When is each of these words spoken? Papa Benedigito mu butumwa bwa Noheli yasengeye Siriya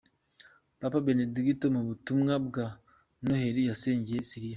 Papa 0.79 0.97
Benedigito 1.07 1.65
mu 1.75 1.81
butumwa 1.87 2.33
bwa 2.47 2.65
Noheli 3.23 3.61
yasengeye 3.69 4.21
Siriya 4.29 4.49